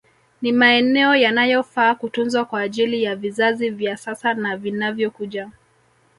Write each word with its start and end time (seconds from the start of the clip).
Ni 0.41 0.51
maeneo 0.51 1.15
yanayofaa 1.15 1.95
kutunzwa 1.95 2.45
kwa 2.45 2.61
ajili 2.61 3.03
ya 3.03 3.15
vizazi 3.15 3.69
vya 3.69 3.97
sasa 3.97 4.33
na 4.33 4.57
vinavyokuja 4.57 5.51